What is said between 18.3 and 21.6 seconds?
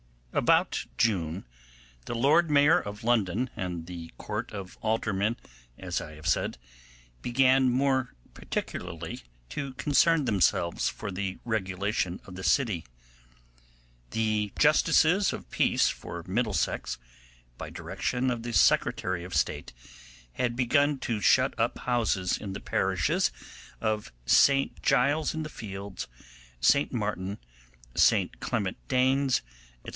of the Secretary of State, had begun to shut